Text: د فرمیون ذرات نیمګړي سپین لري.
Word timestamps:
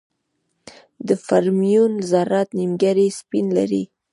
د 1.07 1.09
فرمیون 1.25 1.93
ذرات 2.11 2.49
نیمګړي 2.59 3.07
سپین 3.19 3.47
لري. 3.57 3.83